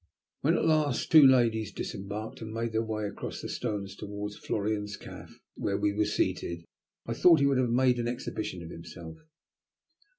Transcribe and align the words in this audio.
When 0.39 0.55
at 0.57 0.65
last 0.65 1.11
two 1.11 1.21
ladies 1.23 1.71
disembarked 1.71 2.41
and 2.41 2.51
made 2.51 2.71
their 2.71 2.81
way 2.81 3.05
across 3.05 3.39
the 3.39 3.47
stones 3.47 3.95
towards 3.95 4.35
Florian's 4.35 4.97
café, 4.97 5.29
where 5.53 5.77
we 5.77 5.93
were 5.93 6.05
seated, 6.05 6.65
I 7.05 7.13
thought 7.13 7.39
he 7.39 7.45
would 7.45 7.59
have 7.59 7.69
made 7.69 7.99
an 7.99 8.07
exhibition 8.07 8.63
of 8.63 8.71
himself. 8.71 9.19